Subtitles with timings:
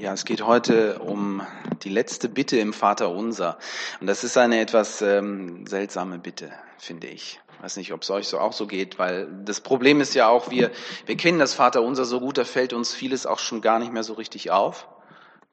[0.00, 1.46] Ja, es geht heute um
[1.82, 3.58] die letzte Bitte im Vater Unser.
[4.00, 7.38] Und das ist eine etwas ähm, seltsame Bitte, finde ich.
[7.52, 10.26] Ich weiß nicht, ob es euch so auch so geht, weil das Problem ist ja
[10.26, 10.70] auch, wir,
[11.04, 13.92] wir kennen das Vater Unser so gut, da fällt uns vieles auch schon gar nicht
[13.92, 14.88] mehr so richtig auf.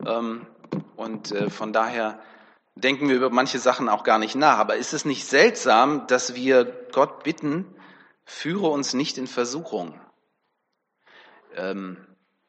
[0.05, 0.47] Ähm,
[0.95, 2.17] und äh, von daher
[2.75, 4.59] denken wir über manche Sachen auch gar nicht nach.
[4.59, 7.65] Aber ist es nicht seltsam, dass wir Gott bitten,
[8.23, 9.99] führe uns nicht in Versuchung?
[11.53, 11.97] Ähm,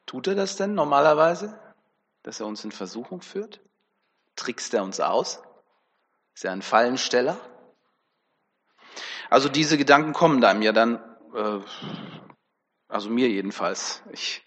[0.07, 1.59] tut er das denn normalerweise?
[2.29, 3.63] Dass er uns in Versuchung führt?
[4.36, 5.43] Trickst er uns aus?
[6.35, 7.41] Ist er ein Fallensteller?
[9.31, 10.96] Also diese Gedanken kommen da mir dann,
[11.35, 11.61] äh,
[12.86, 14.03] also mir jedenfalls.
[14.13, 14.45] Ich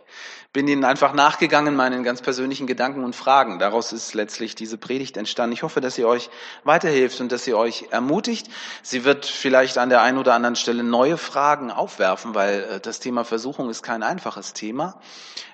[0.53, 3.59] bin ihnen einfach nachgegangen, meinen ganz persönlichen Gedanken und Fragen.
[3.59, 5.53] Daraus ist letztlich diese Predigt entstanden.
[5.53, 6.29] Ich hoffe, dass sie euch
[6.63, 8.47] weiterhilft und dass sie euch ermutigt.
[8.81, 12.99] Sie wird vielleicht an der einen oder anderen Stelle neue Fragen aufwerfen, weil äh, das
[12.99, 14.99] Thema Versuchung ist kein einfaches Thema.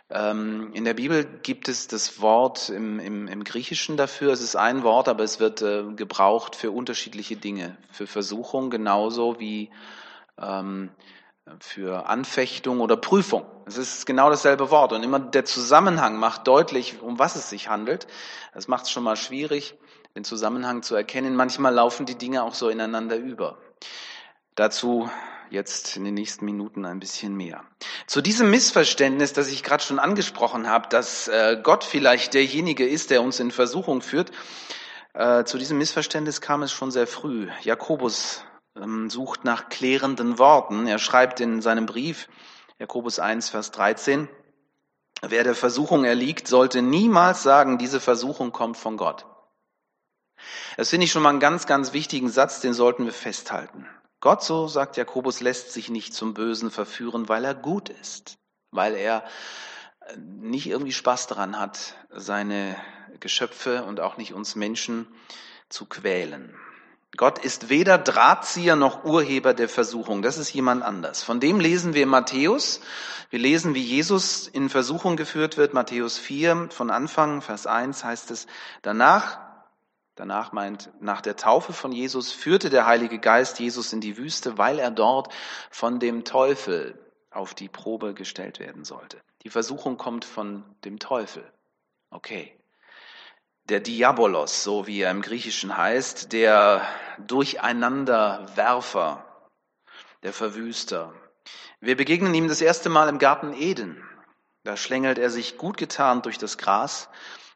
[0.09, 4.31] Ähm, in der Bibel gibt es das Wort im, im, im Griechischen dafür.
[4.31, 7.77] Es ist ein Wort, aber es wird äh, gebraucht für unterschiedliche Dinge.
[7.91, 9.69] Für Versuchung genauso wie
[10.41, 10.89] ähm,
[11.59, 13.45] für Anfechtung oder Prüfung.
[13.65, 14.93] Es ist genau dasselbe Wort.
[14.93, 18.07] Und immer der Zusammenhang macht deutlich, um was es sich handelt.
[18.53, 19.75] Das macht es schon mal schwierig,
[20.15, 21.35] den Zusammenhang zu erkennen.
[21.35, 23.57] Manchmal laufen die Dinge auch so ineinander über.
[24.55, 25.09] Dazu
[25.49, 27.63] jetzt in den nächsten Minuten ein bisschen mehr.
[28.05, 33.11] Zu diesem Missverständnis, das ich gerade schon angesprochen habe, dass äh, Gott vielleicht derjenige ist,
[33.11, 34.31] der uns in Versuchung führt,
[35.13, 37.47] äh, zu diesem Missverständnis kam es schon sehr früh.
[37.63, 38.43] Jakobus
[39.09, 40.87] sucht nach klärenden Worten.
[40.87, 42.27] Er schreibt in seinem Brief,
[42.79, 44.27] Jakobus 1, Vers 13,
[45.21, 49.25] wer der Versuchung erliegt, sollte niemals sagen, diese Versuchung kommt von Gott.
[50.75, 53.87] Das finde ich schon mal einen ganz, ganz wichtigen Satz, den sollten wir festhalten.
[54.19, 58.37] Gott, so sagt Jakobus, lässt sich nicht zum Bösen verführen, weil er gut ist,
[58.71, 59.23] weil er
[60.01, 62.75] äh, nicht irgendwie Spaß daran hat, seine
[63.19, 65.07] Geschöpfe und auch nicht uns Menschen
[65.69, 66.55] zu quälen.
[67.15, 70.21] Gott ist weder Drahtzieher noch Urheber der Versuchung.
[70.21, 71.23] Das ist jemand anders.
[71.23, 72.81] Von dem lesen wir in Matthäus.
[73.29, 75.73] Wir lesen, wie Jesus in Versuchung geführt wird.
[75.73, 78.47] Matthäus 4 von Anfang, Vers 1 heißt es,
[78.81, 79.39] danach
[80.17, 84.57] Danach meint, nach der Taufe von Jesus führte der Heilige Geist Jesus in die Wüste,
[84.57, 85.31] weil er dort
[85.69, 86.97] von dem Teufel
[87.29, 89.21] auf die Probe gestellt werden sollte.
[89.43, 91.47] Die Versuchung kommt von dem Teufel.
[92.09, 92.51] Okay.
[93.69, 96.87] Der Diabolos, so wie er im Griechischen heißt, der
[97.19, 99.25] Durcheinanderwerfer,
[100.23, 101.13] der Verwüster.
[101.81, 104.01] Wir begegnen ihm das erste Mal im Garten Eden.
[104.63, 107.09] Da schlängelt er sich gut getarnt durch das Gras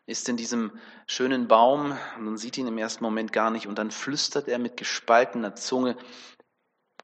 [0.05, 0.71] ist in diesem
[1.07, 4.75] schönen Baum man sieht ihn im ersten Moment gar nicht und dann flüstert er mit
[4.75, 5.95] gespaltener Zunge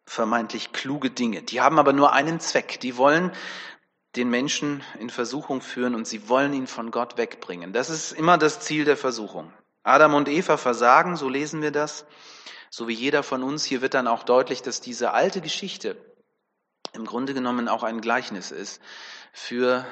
[0.05, 1.43] vermeintlich kluge Dinge.
[1.43, 2.79] Die haben aber nur einen Zweck.
[2.79, 3.31] Die wollen
[4.17, 7.71] den Menschen in Versuchung führen und sie wollen ihn von Gott wegbringen.
[7.71, 9.53] Das ist immer das Ziel der Versuchung.
[9.83, 12.05] Adam und Eva versagen, so lesen wir das,
[12.69, 13.63] so wie jeder von uns.
[13.63, 15.95] Hier wird dann auch deutlich, dass diese alte Geschichte
[16.93, 18.81] im Grunde genommen auch ein Gleichnis ist
[19.31, 19.85] für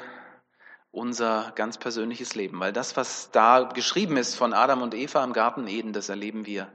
[0.96, 2.60] unser ganz persönliches Leben.
[2.60, 6.46] Weil das, was da geschrieben ist von Adam und Eva im Garten Eden, das erleben
[6.46, 6.72] wir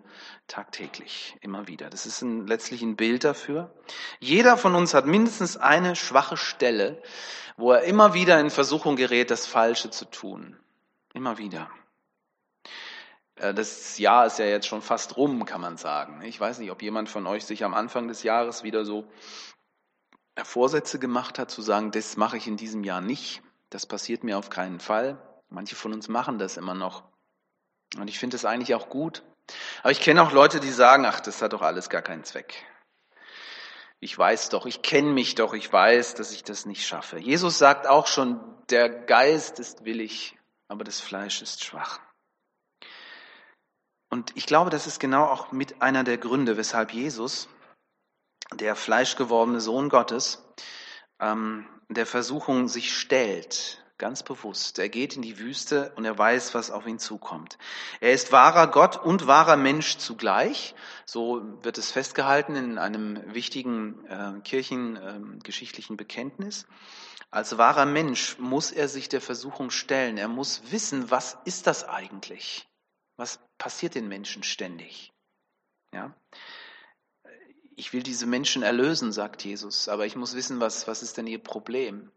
[0.46, 1.88] tagtäglich, immer wieder.
[1.88, 3.74] Das ist ein, letztlich ein Bild dafür.
[4.18, 7.02] Jeder von uns hat mindestens eine schwache Stelle,
[7.56, 10.56] wo er immer wieder in Versuchung gerät, das Falsche zu tun.
[11.14, 11.70] Immer wieder.
[13.36, 16.20] Äh, das Jahr ist ja jetzt schon fast rum, kann man sagen.
[16.22, 19.06] Ich weiß nicht, ob jemand von euch sich am Anfang des Jahres wieder so
[20.42, 23.42] Vorsätze gemacht hat, zu sagen, das mache ich in diesem Jahr nicht.
[23.70, 25.18] Das passiert mir auf keinen Fall.
[25.48, 27.04] Manche von uns machen das immer noch.
[27.96, 29.22] Und ich finde es eigentlich auch gut.
[29.82, 32.66] Aber ich kenne auch Leute, die sagen, ach, das hat doch alles gar keinen Zweck.
[34.00, 37.18] Ich weiß doch, ich kenne mich doch, ich weiß, dass ich das nicht schaffe.
[37.18, 40.38] Jesus sagt auch schon, der Geist ist willig,
[40.68, 42.00] aber das Fleisch ist schwach.
[44.08, 47.48] Und ich glaube, das ist genau auch mit einer der Gründe, weshalb Jesus,
[48.54, 50.44] der fleischgewordene Sohn Gottes,
[51.20, 54.78] ähm, der Versuchung sich stellt, ganz bewusst.
[54.78, 57.58] Er geht in die Wüste und er weiß, was auf ihn zukommt.
[58.00, 60.74] Er ist wahrer Gott und wahrer Mensch zugleich.
[61.04, 66.66] So wird es festgehalten in einem wichtigen äh, kirchengeschichtlichen äh, Bekenntnis.
[67.30, 70.16] Als wahrer Mensch muss er sich der Versuchung stellen.
[70.16, 72.68] Er muss wissen, was ist das eigentlich?
[73.16, 75.12] Was passiert den Menschen ständig?
[75.94, 76.12] Ja?
[77.76, 81.26] Ich will diese Menschen erlösen, sagt Jesus, aber ich muss wissen, was, was ist denn
[81.26, 82.10] ihr Problem?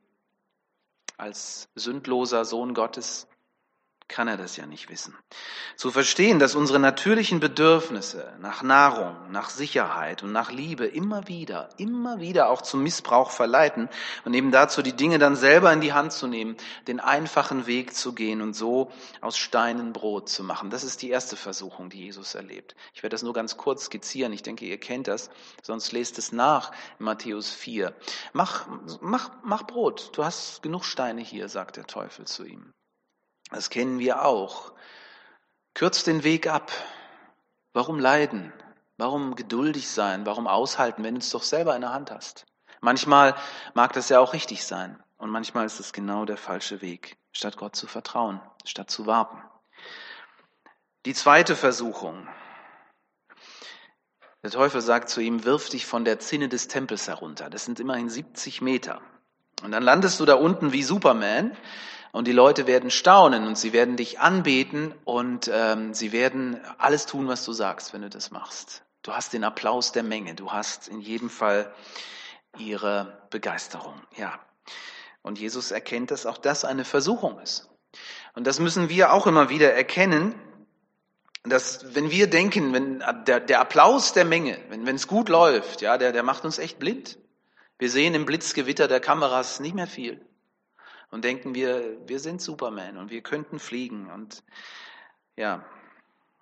[1.18, 3.28] Als sündloser Sohn Gottes
[4.14, 5.18] kann er das ja nicht wissen.
[5.76, 11.70] Zu verstehen, dass unsere natürlichen Bedürfnisse nach Nahrung, nach Sicherheit und nach Liebe immer wieder,
[11.78, 13.90] immer wieder auch zum Missbrauch verleiten
[14.24, 16.58] und eben dazu die Dinge dann selber in die Hand zu nehmen,
[16.88, 20.70] den einfachen Weg zu gehen und so aus Steinen Brot zu machen.
[20.70, 22.76] Das ist die erste Versuchung, die Jesus erlebt.
[22.94, 24.32] Ich werde das nur ganz kurz skizzieren.
[24.32, 25.32] Ich denke, ihr kennt das,
[25.64, 27.96] sonst lest es nach in Matthäus 4.
[28.32, 28.68] Mach,
[29.02, 30.12] mach, mach Brot.
[30.14, 32.74] Du hast genug Steine hier, sagt der Teufel zu ihm.
[33.54, 34.74] Das kennen wir auch.
[35.74, 36.72] Kürz den Weg ab.
[37.74, 38.54] Warum leiden?
[38.98, 40.26] Warum geduldig sein?
[40.26, 42.46] Warum aushalten, wenn du es doch selber in der Hand hast?
[42.82, 43.36] Manchmal
[43.74, 45.02] mag das ja auch richtig sein.
[45.18, 49.42] Und manchmal ist es genau der falsche Weg, statt Gott zu vertrauen, statt zu warten.
[51.06, 52.28] Die zweite Versuchung.
[54.44, 57.50] Der Teufel sagt zu ihm, wirf dich von der Zinne des Tempels herunter.
[57.50, 59.02] Das sind immerhin 70 Meter.
[59.64, 61.56] Und dann landest du da unten wie Superman
[62.14, 67.08] und die Leute werden staunen und sie werden dich anbeten und ähm, sie werden alles
[67.08, 68.84] tun, was du sagst, wenn du das machst.
[69.02, 71.74] Du hast den Applaus der Menge, du hast in jedem Fall
[72.60, 74.00] ihre Begeisterung.
[74.16, 74.40] Ja.
[75.24, 77.68] Und Jesus erkennt, dass auch das eine Versuchung ist.
[78.36, 80.36] Und das müssen wir auch immer wieder erkennen,
[81.44, 85.98] dass wenn wir denken, wenn der, der Applaus der Menge, wenn es gut läuft, ja,
[85.98, 87.18] der, der macht uns echt blind.
[87.80, 90.24] Wir sehen im Blitzgewitter der Kameras nicht mehr viel
[91.14, 94.10] und denken wir, wir sind Superman und wir könnten fliegen.
[94.10, 94.44] Und
[95.36, 95.64] ja,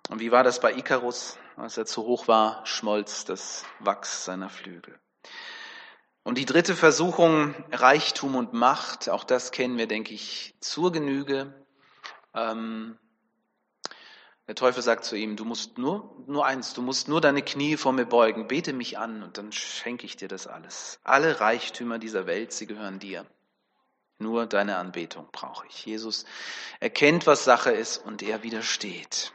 [0.08, 1.36] und wie war das bei Icarus?
[1.56, 4.98] Als er zu hoch war, schmolz das Wachs seiner Flügel.
[6.22, 11.52] Und die dritte Versuchung, Reichtum und Macht, auch das kennen wir, denke ich, zur Genüge.
[12.32, 12.96] Ähm,
[14.48, 17.76] der Teufel sagt zu ihm, du musst nur, nur eins, du musst nur deine Knie
[17.76, 20.98] vor mir beugen, bete mich an und dann schenke ich dir das alles.
[21.04, 23.26] Alle Reichtümer dieser Welt, sie gehören dir.
[24.22, 25.84] Nur deine Anbetung brauche ich.
[25.84, 26.24] Jesus
[26.78, 29.32] erkennt, was Sache ist und er widersteht.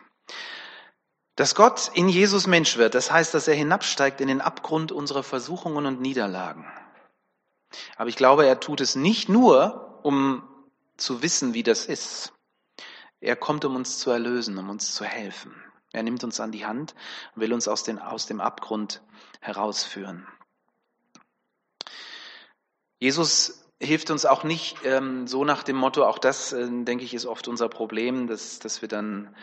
[1.35, 5.23] Dass Gott in Jesus Mensch wird, das heißt, dass er hinabsteigt in den Abgrund unserer
[5.23, 6.65] Versuchungen und Niederlagen.
[7.97, 10.47] Aber ich glaube, er tut es nicht nur, um
[10.95, 12.33] zu wissen, wie das ist.
[13.19, 15.53] Er kommt, um uns zu erlösen, um uns zu helfen.
[15.91, 16.95] Er nimmt uns an die Hand
[17.35, 19.01] und will uns aus, den, aus dem Abgrund
[19.41, 20.25] herausführen.
[22.99, 27.13] Jesus hilft uns auch nicht ähm, so nach dem Motto, auch das, äh, denke ich,
[27.13, 29.35] ist oft unser Problem, dass, dass wir dann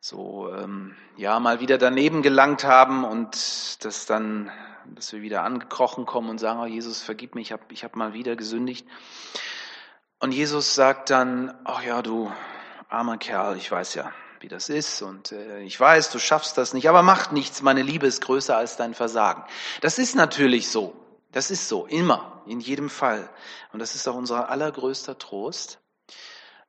[0.00, 4.50] so ähm, ja mal wieder daneben gelangt haben und dass dann,
[4.94, 7.96] dass wir wieder angekrochen kommen und sagen, oh Jesus, vergib mich, ich habe ich hab
[7.96, 8.86] mal wieder gesündigt.
[10.18, 12.32] Und Jesus sagt dann, ach ja, du
[12.88, 16.74] armer Kerl, ich weiß ja, wie das ist und äh, ich weiß, du schaffst das
[16.74, 19.44] nicht, aber macht nichts, meine Liebe ist größer als dein Versagen.
[19.80, 21.01] Das ist natürlich so.
[21.32, 23.28] Das ist so, immer, in jedem Fall.
[23.72, 25.80] Und das ist auch unser allergrößter Trost.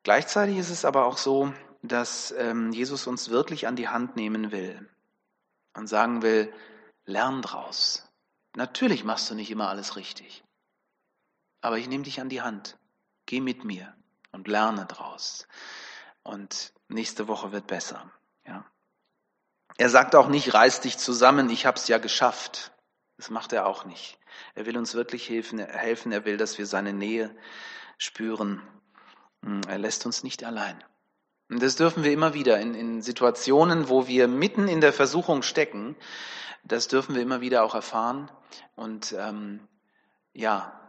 [0.04, 4.52] Gleichzeitig ist es aber auch so, dass ähm, Jesus uns wirklich an die Hand nehmen
[4.52, 4.90] will
[5.74, 6.54] und sagen will,
[7.06, 8.10] lern draus.
[8.56, 10.44] Natürlich machst du nicht immer alles richtig,
[11.62, 12.78] aber ich nehme dich an die Hand.
[13.26, 13.94] Geh mit mir
[14.32, 15.48] und lerne draus.
[16.24, 18.12] Und nächste Woche wird besser.
[18.46, 18.66] Ja.
[19.78, 22.72] Er sagt auch nicht, reiß dich zusammen, ich hab's ja geschafft.
[23.18, 24.20] Das macht er auch nicht.
[24.56, 25.60] Er will uns wirklich helfen.
[26.12, 27.36] Er will, dass wir seine Nähe
[27.98, 28.62] spüren.
[29.44, 30.84] Hm, er lässt uns nicht allein.
[31.50, 35.44] Und das dürfen wir immer wieder in, in Situationen, wo wir mitten in der Versuchung
[35.44, 35.96] stecken.
[36.64, 38.32] Das dürfen wir immer wieder auch erfahren
[38.76, 39.68] und ähm,
[40.34, 40.80] ja,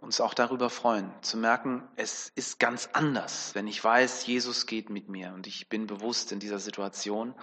[0.00, 4.90] uns auch darüber freuen, zu merken, es ist ganz anders, wenn ich weiß, Jesus geht
[4.90, 7.34] mit mir und ich bin bewusst in dieser Situation.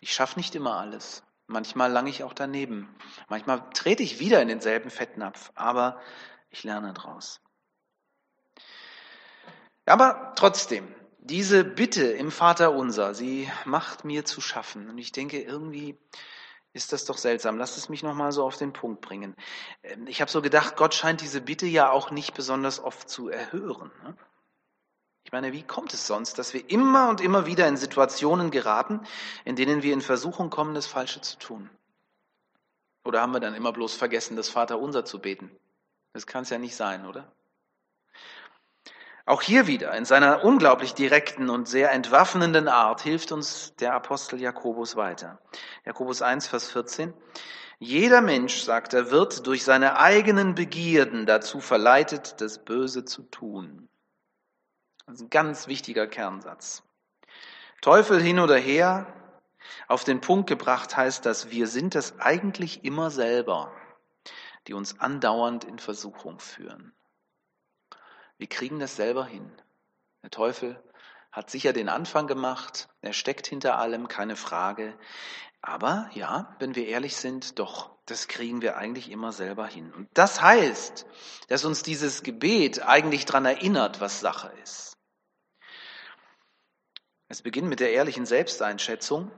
[0.00, 1.22] Ich schaffe nicht immer alles.
[1.46, 2.94] Manchmal lange ich auch daneben.
[3.28, 6.00] Manchmal trete ich wieder in denselben Fettnapf, aber
[6.50, 7.40] ich lerne daraus.
[9.84, 14.90] Aber trotzdem, diese Bitte im Vater unser, sie macht mir zu schaffen.
[14.90, 15.96] Und ich denke, irgendwie
[16.72, 17.56] ist das doch seltsam.
[17.56, 19.34] Lass es mich nochmal so auf den Punkt bringen.
[19.82, 23.28] Ähm, ich habe so gedacht, Gott scheint diese Bitte ja auch nicht besonders oft zu
[23.28, 23.90] erhören.
[24.04, 24.16] Ne?
[25.26, 29.00] Ich meine, wie kommt es sonst, dass wir immer und immer wieder in Situationen geraten,
[29.44, 31.68] in denen wir in Versuchung kommen, das Falsche zu tun?
[33.04, 35.50] Oder haben wir dann immer bloß vergessen, das Vaterunser zu beten?
[36.12, 37.32] Das kann es ja nicht sein, oder?
[39.24, 44.40] Auch hier wieder, in seiner unglaublich direkten und sehr entwaffnenden Art, hilft uns der Apostel
[44.40, 45.40] Jakobus weiter.
[45.84, 47.12] Jakobus 1, Vers 14.
[47.80, 53.85] Jeder Mensch, sagt er, wird durch seine eigenen Begierden dazu verleitet, das Böse zu tun.
[55.06, 56.82] Das ist ein ganz wichtiger Kernsatz.
[57.80, 59.06] Teufel hin oder her,
[59.88, 63.72] auf den Punkt gebracht heißt das, wir sind es eigentlich immer selber,
[64.66, 66.92] die uns andauernd in Versuchung führen.
[68.38, 69.50] Wir kriegen das selber hin.
[70.22, 70.82] Der Teufel
[71.30, 74.98] hat sicher den Anfang gemacht, er steckt hinter allem, keine Frage.
[75.62, 79.92] Aber ja, wenn wir ehrlich sind, doch, das kriegen wir eigentlich immer selber hin.
[79.92, 81.06] Und das heißt,
[81.48, 84.95] dass uns dieses Gebet eigentlich daran erinnert, was Sache ist.
[87.28, 89.30] Es beginnt mit der ehrlichen Selbsteinschätzung,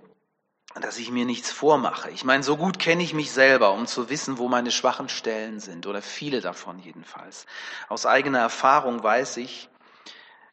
[0.80, 2.11] dass ich mir nichts vormache.
[2.11, 5.61] Ich meine, so gut kenne ich mich selber, um zu wissen, wo meine schwachen Stellen
[5.61, 7.47] sind, oder viele davon jedenfalls.
[7.88, 9.71] Aus eigener Erfahrung weiß ich,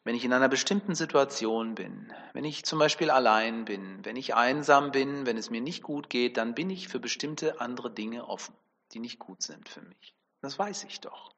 [0.06, 4.36] wenn ich in einer bestimmten Situation bin, wenn ich zum Beispiel allein bin, wenn ich
[4.36, 8.27] einsam bin, wenn es mir nicht gut geht, dann bin ich für bestimmte andere Dinge
[8.27, 8.56] offen,
[8.94, 10.13] die nicht gut sind für mich.
[10.42, 11.34] Das weiß ich doch.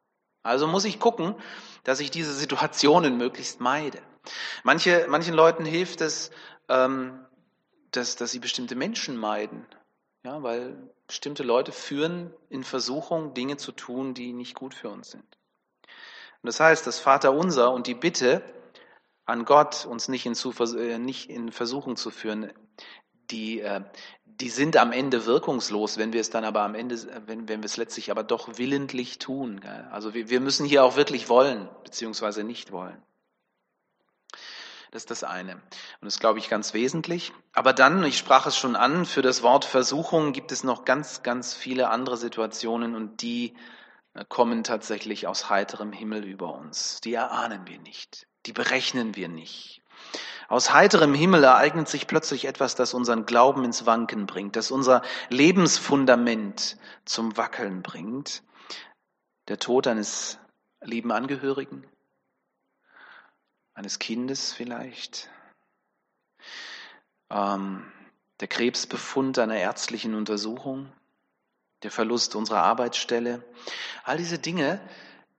[0.47, 1.35] Also muss ich gucken,
[1.83, 4.01] dass ich diese Situationen möglichst meide.
[4.63, 6.31] Manche, manchen Leuten hilft es,
[6.69, 7.25] ähm,
[7.91, 9.65] dass, dass sie bestimmte Menschen meiden,
[10.23, 15.11] ja, weil bestimmte Leute führen in Versuchung, Dinge zu tun, die nicht gut für uns
[15.11, 15.37] sind.
[16.41, 18.41] Und das heißt, das Vaterunser und die Bitte,
[19.25, 20.33] an Gott, uns nicht in,
[20.77, 22.53] äh, nicht in Versuchung zu führen,
[23.31, 23.81] die, äh,
[24.25, 27.65] die sind am Ende wirkungslos, wenn wir es dann aber am Ende, wenn, wenn wir
[27.65, 29.61] es letztlich aber doch willentlich tun.
[29.91, 33.01] Also wir, wir müssen hier auch wirklich wollen, beziehungsweise nicht wollen.
[34.91, 35.55] Das ist das eine.
[35.55, 35.63] Und
[36.01, 37.33] das ist, glaube ich, ganz wesentlich.
[37.53, 41.23] Aber dann, ich sprach es schon an, für das Wort Versuchung gibt es noch ganz,
[41.23, 43.55] ganz viele andere Situationen und die
[44.13, 47.01] äh, kommen tatsächlich aus heiterem Himmel über uns.
[47.01, 49.81] Die erahnen wir nicht die berechnen wir nicht.
[50.47, 55.01] Aus heiterem Himmel ereignet sich plötzlich etwas, das unseren Glauben ins Wanken bringt, das unser
[55.29, 58.43] Lebensfundament zum Wackeln bringt.
[59.49, 60.39] Der Tod eines
[60.81, 61.85] lieben Angehörigen,
[63.73, 65.29] eines Kindes vielleicht,
[67.29, 67.91] ähm,
[68.39, 70.91] der Krebsbefund einer ärztlichen Untersuchung,
[71.83, 73.43] der Verlust unserer Arbeitsstelle.
[74.03, 74.79] All diese Dinge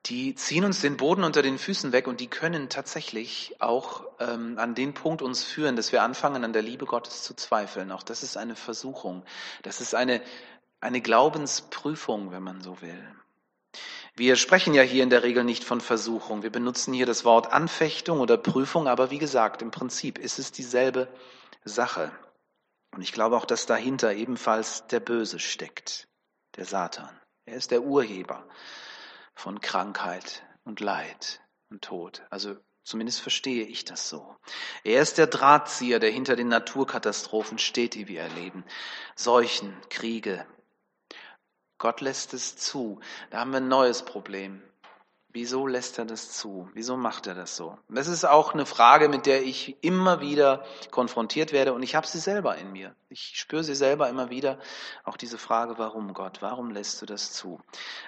[0.09, 4.59] die ziehen uns den Boden unter den Füßen weg und die können tatsächlich auch ähm,
[4.59, 7.93] an den Punkt uns führen, dass wir anfangen, an der Liebe Gottes zu zweifeln.
[7.93, 9.23] Auch das ist eine Versuchung.
[9.63, 10.23] Das ist eine,
[10.81, 13.15] eine Glaubensprüfung, wenn man so will.
[14.15, 16.43] Wir sprechen ja hier in der Regel nicht von Versuchung.
[16.43, 20.53] Wir benutzen hier das Wort Anfechtung oder Prüfung, aber wie gesagt, im Prinzip ist es
[20.53, 21.09] dieselbe
[21.65, 22.11] Sache.
[22.93, 26.09] Und ich glaube auch, dass dahinter ebenfalls der Böse steckt,
[26.57, 27.11] der Satan.
[27.45, 28.45] Er ist der Urheber
[29.39, 31.41] von Krankheit und Leid
[31.71, 32.23] und Tod.
[32.29, 34.37] Also zumindest verstehe ich das so.
[34.83, 38.65] Er ist der Drahtzieher, der hinter den Naturkatastrophen steht, die wir erleben.
[39.15, 40.45] Seuchen, Kriege.
[41.79, 42.99] Gott lässt es zu.
[43.31, 44.61] Da haben wir ein neues Problem.
[45.31, 46.71] Wieso lässt er das zu?
[46.73, 47.79] Wieso macht er das so?
[47.91, 52.07] Das ist auch eine Frage, mit der ich immer wieder konfrontiert werde und ich habe
[52.07, 52.95] sie selber in mir.
[53.11, 54.59] Ich spüre sie selber immer wieder.
[55.05, 56.41] Auch diese Frage, warum Gott?
[56.41, 57.61] Warum lässt du das zu?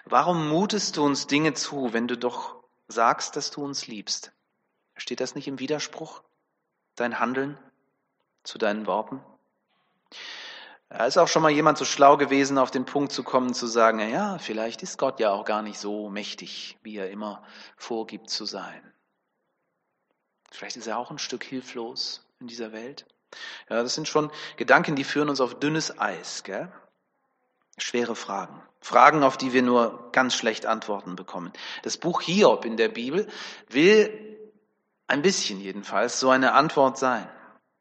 [0.07, 2.57] Warum mutest du uns Dinge zu, wenn du doch
[2.89, 4.33] sagst, dass du uns liebst?
[4.97, 6.23] Steht das nicht im Widerspruch?
[6.97, 7.59] Dein Handeln
[8.45, 9.21] zu deinen Worten?
[10.90, 13.68] Da ist auch schon mal jemand so schlau gewesen, auf den Punkt zu kommen, zu
[13.68, 17.44] sagen, ja, vielleicht ist Gott ja auch gar nicht so mächtig, wie er immer
[17.76, 18.82] vorgibt zu sein.
[20.50, 23.06] Vielleicht ist er auch ein Stück hilflos in dieser Welt.
[23.68, 26.73] Ja, das sind schon Gedanken, die führen uns auf dünnes Eis, gell?
[27.78, 28.61] Schwere Fragen.
[28.80, 31.52] Fragen, auf die wir nur ganz schlecht Antworten bekommen.
[31.85, 33.28] Das Buch Hiob in der Bibel
[33.68, 34.50] will
[35.06, 37.28] ein bisschen jedenfalls so eine Antwort sein.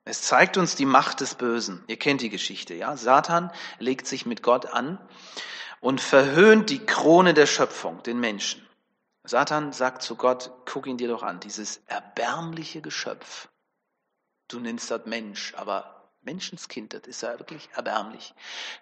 [0.09, 1.83] Es zeigt uns die Macht des Bösen.
[1.85, 2.97] Ihr kennt die Geschichte, ja?
[2.97, 4.97] Satan legt sich mit Gott an
[5.81, 8.67] und verhöhnt die Krone der Schöpfung, den Menschen.
[9.23, 13.49] Satan sagt zu Gott, guck ihn dir doch an, dieses erbärmliche Geschöpf.
[14.47, 18.33] Du nennst das Mensch, aber Menschenskind, das ist ja wirklich erbärmlich.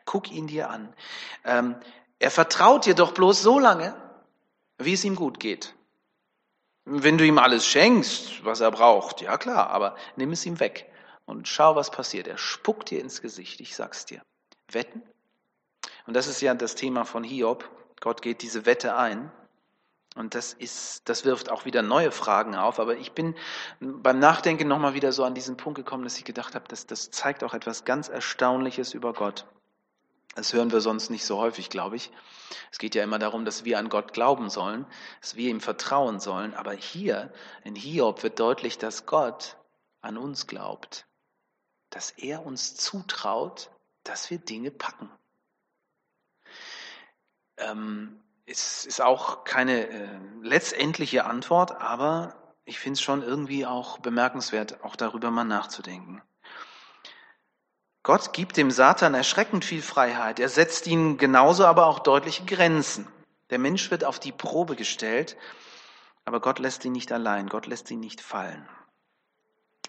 [0.05, 0.93] Guck ihn dir an.
[1.43, 1.75] Ähm,
[2.19, 3.93] er vertraut dir doch bloß so lange,
[4.77, 5.75] wie es ihm gut geht.
[6.85, 10.89] Wenn du ihm alles schenkst, was er braucht, ja klar, aber nimm es ihm weg.
[11.27, 12.25] Und schau, was passiert.
[12.25, 14.21] Er spuckt dir ins Gesicht, ich sag's dir.
[14.71, 15.03] Wetten?
[16.07, 17.69] Und das ist ja das Thema von Hiob.
[17.99, 19.29] Gott geht diese Wette ein.
[20.15, 22.79] Und das ist, das wirft auch wieder neue Fragen auf.
[22.79, 23.35] Aber ich bin
[23.81, 27.11] beim Nachdenken nochmal wieder so an diesen Punkt gekommen, dass ich gedacht habe, dass das
[27.11, 29.45] zeigt auch etwas ganz Erstaunliches über Gott.
[30.33, 32.09] Das hören wir sonst nicht so häufig, glaube ich.
[32.71, 34.85] Es geht ja immer darum, dass wir an Gott glauben sollen,
[35.19, 36.53] dass wir ihm vertrauen sollen.
[36.53, 37.33] Aber hier
[37.65, 39.57] in Hiob wird deutlich, dass Gott
[39.99, 41.05] an uns glaubt
[41.97, 43.71] dass er uns zutraut,
[44.03, 45.09] dass wir Dinge packen.
[47.57, 53.97] Ähm, es ist auch keine äh, letztendliche Antwort, aber ich finde es schon irgendwie auch
[53.97, 56.21] bemerkenswert, auch darüber mal nachzudenken.
[58.03, 60.39] Gott gibt dem Satan erschreckend viel Freiheit.
[60.39, 63.07] Er setzt ihm genauso aber auch deutliche Grenzen.
[63.49, 65.35] Der Mensch wird auf die Probe gestellt,
[66.25, 67.49] aber Gott lässt ihn nicht allein.
[67.49, 68.69] Gott lässt ihn nicht fallen.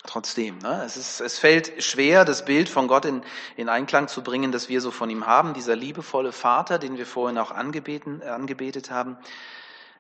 [0.08, 0.58] Trotzdem.
[0.58, 0.82] Ne?
[0.84, 3.22] Es, ist, es fällt schwer, das Bild von Gott in,
[3.56, 5.54] in Einklang zu bringen, das wir so von ihm haben.
[5.54, 9.18] Dieser liebevolle Vater, den wir vorhin auch angebeten, äh, angebetet haben.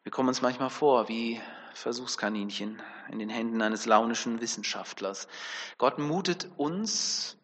[0.02, 1.40] Wir kommen uns manchmal vor wie
[1.74, 5.28] Versuchskaninchen in den Händen eines launischen Wissenschaftlers.
[5.76, 7.36] Gott mutet uns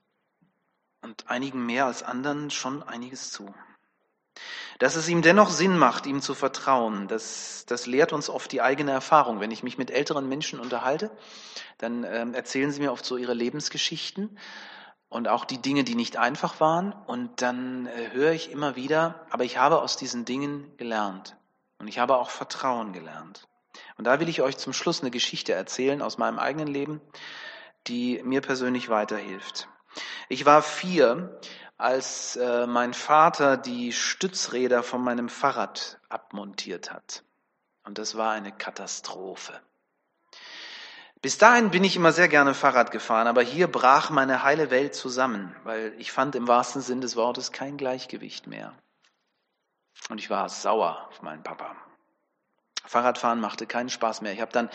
[1.02, 3.54] und einigen mehr als anderen schon einiges zu.
[4.78, 8.62] Dass es ihm dennoch Sinn macht, ihm zu vertrauen, das, das lehrt uns oft die
[8.62, 9.40] eigene Erfahrung.
[9.40, 11.10] Wenn ich mich mit älteren Menschen unterhalte,
[11.78, 14.38] dann ähm, erzählen sie mir oft so ihre Lebensgeschichten
[15.08, 16.92] und auch die Dinge, die nicht einfach waren.
[16.92, 21.36] Und dann äh, höre ich immer wieder, aber ich habe aus diesen Dingen gelernt.
[21.78, 23.46] Und ich habe auch Vertrauen gelernt.
[23.96, 27.00] Und da will ich euch zum Schluss eine Geschichte erzählen aus meinem eigenen Leben,
[27.86, 29.68] die mir persönlich weiterhilft.
[30.28, 31.38] Ich war vier,
[31.76, 37.24] als äh, mein Vater die Stützräder von meinem Fahrrad abmontiert hat.
[37.84, 39.60] Und das war eine Katastrophe.
[41.20, 44.94] Bis dahin bin ich immer sehr gerne Fahrrad gefahren, aber hier brach meine heile Welt
[44.94, 48.74] zusammen, weil ich fand im wahrsten Sinn des Wortes kein Gleichgewicht mehr.
[50.10, 51.74] Und ich war sauer auf meinen Papa.
[52.84, 54.34] Fahrradfahren machte keinen Spaß mehr.
[54.34, 54.68] Ich habe dann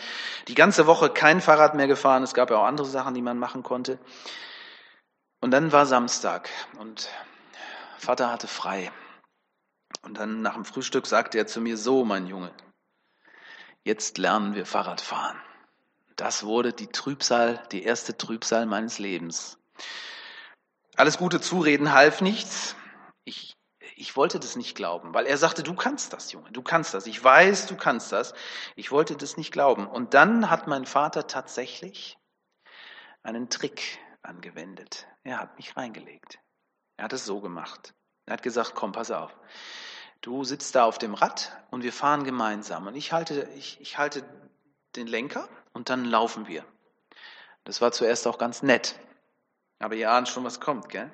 [0.48, 2.24] die ganze Woche kein Fahrrad mehr gefahren.
[2.24, 4.00] Es gab ja auch andere Sachen, die man machen konnte.
[5.40, 7.08] Und dann war Samstag und
[7.98, 8.92] Vater hatte frei.
[10.02, 12.52] Und dann nach dem Frühstück sagte er zu mir, so mein Junge,
[13.82, 15.38] jetzt lernen wir Fahrradfahren.
[16.16, 19.58] Das wurde die Trübsal, die erste Trübsal meines Lebens.
[20.96, 22.76] Alles gute Zureden half nichts.
[23.24, 23.54] Ich,
[23.96, 27.06] ich wollte das nicht glauben, weil er sagte, du kannst das, Junge, du kannst das.
[27.06, 28.34] Ich weiß, du kannst das.
[28.76, 29.86] Ich wollte das nicht glauben.
[29.86, 32.18] Und dann hat mein Vater tatsächlich
[33.22, 35.06] einen Trick angewendet.
[35.24, 36.38] Er hat mich reingelegt.
[36.96, 37.94] Er hat es so gemacht.
[38.26, 39.36] Er hat gesagt, komm, pass auf.
[40.20, 42.86] Du sitzt da auf dem Rad und wir fahren gemeinsam.
[42.86, 44.22] Und ich halte, ich, ich halte
[44.96, 46.64] den Lenker und dann laufen wir.
[47.64, 48.98] Das war zuerst auch ganz nett.
[49.78, 51.10] Aber ihr ahnt schon, was kommt, gell?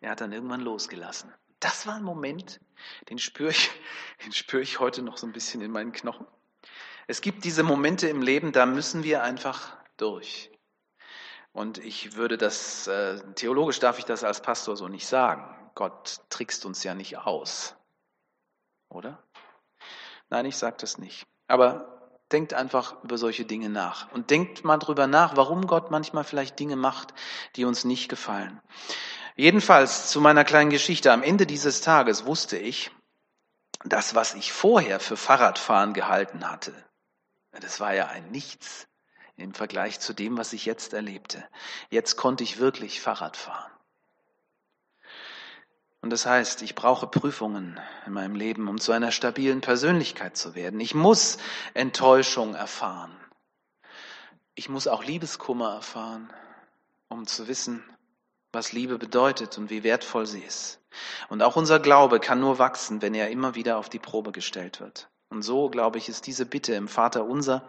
[0.00, 1.32] Er hat dann irgendwann losgelassen.
[1.58, 2.60] Das war ein Moment,
[3.08, 3.70] den spüre ich,
[4.24, 6.26] den spüre ich heute noch so ein bisschen in meinen Knochen.
[7.06, 10.50] Es gibt diese Momente im Leben, da müssen wir einfach durch.
[11.56, 15.42] Und ich würde das, äh, theologisch darf ich das als Pastor so nicht sagen.
[15.74, 17.74] Gott trickst uns ja nicht aus.
[18.90, 19.22] Oder?
[20.28, 21.26] Nein, ich sage das nicht.
[21.48, 24.12] Aber denkt einfach über solche Dinge nach.
[24.12, 27.14] Und denkt mal drüber nach, warum Gott manchmal vielleicht Dinge macht,
[27.56, 28.60] die uns nicht gefallen.
[29.34, 31.10] Jedenfalls zu meiner kleinen Geschichte.
[31.10, 32.90] Am Ende dieses Tages wusste ich,
[33.82, 36.74] das, was ich vorher für Fahrradfahren gehalten hatte,
[37.52, 38.86] das war ja ein Nichts
[39.36, 41.44] im Vergleich zu dem, was ich jetzt erlebte.
[41.90, 43.70] Jetzt konnte ich wirklich Fahrrad fahren.
[46.00, 50.54] Und das heißt, ich brauche Prüfungen in meinem Leben, um zu einer stabilen Persönlichkeit zu
[50.54, 50.78] werden.
[50.78, 51.38] Ich muss
[51.74, 53.16] Enttäuschung erfahren.
[54.54, 56.32] Ich muss auch Liebeskummer erfahren,
[57.08, 57.84] um zu wissen,
[58.52, 60.80] was Liebe bedeutet und wie wertvoll sie ist.
[61.28, 64.80] Und auch unser Glaube kann nur wachsen, wenn er immer wieder auf die Probe gestellt
[64.80, 65.10] wird.
[65.28, 67.68] Und so, glaube ich, ist diese Bitte im Vater unser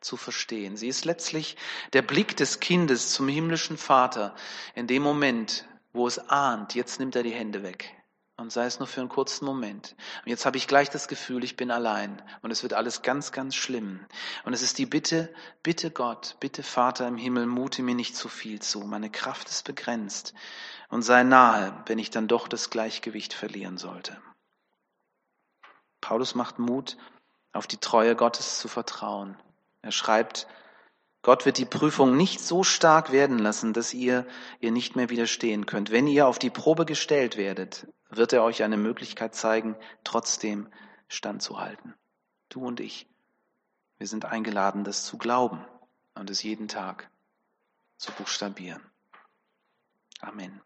[0.00, 0.76] zu verstehen.
[0.76, 1.56] Sie ist letztlich
[1.92, 4.34] der Blick des Kindes zum himmlischen Vater
[4.74, 7.94] in dem Moment, wo es ahnt, jetzt nimmt er die Hände weg.
[8.36, 9.96] Und sei es nur für einen kurzen Moment.
[10.24, 12.22] Und jetzt habe ich gleich das Gefühl, ich bin allein.
[12.40, 14.06] Und es wird alles ganz, ganz schlimm.
[14.44, 18.28] Und es ist die Bitte, bitte Gott, bitte Vater im Himmel, mute mir nicht zu
[18.28, 18.82] viel zu.
[18.82, 20.34] Meine Kraft ist begrenzt.
[20.88, 24.16] Und sei nahe, wenn ich dann doch das Gleichgewicht verlieren sollte.
[26.00, 26.96] Paulus macht Mut,
[27.52, 29.36] auf die Treue Gottes zu vertrauen.
[29.82, 30.46] Er schreibt,
[31.22, 34.26] Gott wird die Prüfung nicht so stark werden lassen, dass ihr
[34.60, 35.90] ihr nicht mehr widerstehen könnt.
[35.90, 40.68] Wenn ihr auf die Probe gestellt werdet, wird er euch eine Möglichkeit zeigen, trotzdem
[41.08, 41.94] standzuhalten.
[42.48, 43.08] Du und ich,
[43.98, 45.64] wir sind eingeladen, das zu glauben
[46.14, 47.10] und es jeden Tag
[47.96, 48.82] zu buchstabieren.
[50.20, 50.60] Amen.